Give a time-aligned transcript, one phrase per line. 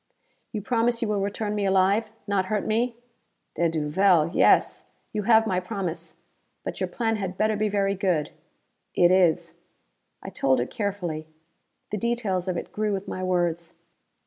[0.51, 2.09] "You promise you will return me alive?
[2.25, 2.95] Not hurt me?"
[3.53, 4.85] "De duvel yes!
[5.13, 6.15] You have my promise.
[6.63, 8.31] But your plan had better be very good."
[8.95, 9.53] "It is."
[10.23, 11.27] I told it carefully.
[11.91, 13.75] The details of it grew with my words.